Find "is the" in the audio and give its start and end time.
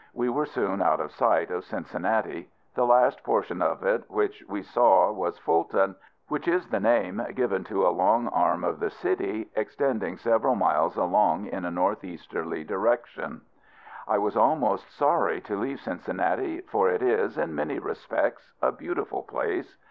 6.47-6.79